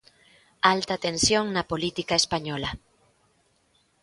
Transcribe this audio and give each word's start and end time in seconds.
Alta 0.73 0.95
tensión 1.07 1.45
na 1.55 1.63
política 1.71 2.15
española. 2.21 2.71